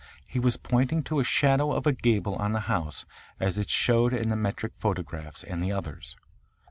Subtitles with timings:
[0.25, 3.05] He was pointing to a shadow of a gable on the house
[3.39, 6.15] as it showed in the metric photographs and the others.